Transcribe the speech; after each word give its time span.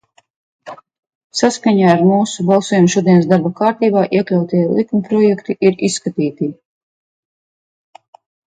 Saskaņā 1.41 1.91
ar 1.95 2.01
mūsu 2.11 2.45
balsojumu 2.47 2.91
šodienas 2.95 3.29
darba 3.35 3.53
kārtībā 3.61 4.07
iekļautie 4.21 4.65
likumprojekti 4.81 5.59
ir 5.71 5.79
izskatīti. 5.91 6.53